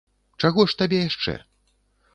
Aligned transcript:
Чаго 0.43 0.65
ж 0.73 0.79
табе 0.81 1.03
яшчэ? 1.09 1.39